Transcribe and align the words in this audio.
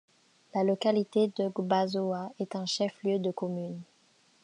La 0.55 0.63
localité 0.63 1.27
de 1.37 1.47
Gbazoa 1.49 2.31
est 2.39 2.55
un 2.55 2.65
chef-lieu 2.65 3.19
de 3.19 3.29
commune. 3.29 3.79